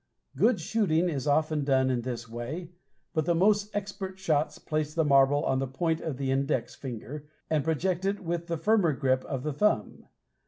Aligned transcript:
Good 0.35 0.59
shooting 0.59 1.09
is 1.09 1.27
often 1.27 1.63
done 1.63 1.91
in 1.91 2.01
this 2.01 2.27
way, 2.27 2.71
but 3.13 3.25
the 3.27 3.35
most 3.35 3.69
expert 3.75 4.17
shots 4.17 4.57
place 4.57 4.95
the 4.95 5.05
marble 5.05 5.45
on 5.45 5.59
the 5.59 5.67
point 5.67 6.01
of 6.01 6.17
the 6.17 6.31
index 6.31 6.73
finger, 6.73 7.27
and 7.51 7.63
project 7.63 8.03
it 8.03 8.19
with 8.19 8.49
a 8.49 8.57
firmer 8.57 8.93
grip 8.93 9.23
of 9.25 9.43
the 9.43 9.53
thumb. 9.53 10.07